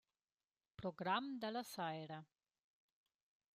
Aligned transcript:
Program 0.81 1.27
da 1.45 1.53
la 1.57 1.63
saira. 1.73 2.19